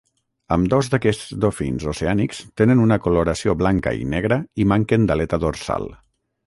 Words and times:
Ambdós 0.53 0.87
d'aquests 0.93 1.27
dofins 1.45 1.85
oceànics 1.93 2.41
tenen 2.63 2.81
una 2.87 2.99
coloració 3.05 3.57
blanca 3.63 3.97
i 4.03 4.09
negra 4.17 4.43
i 4.65 4.69
manquen 4.75 5.11
d'aleta 5.11 5.43
dorsal. 5.49 5.91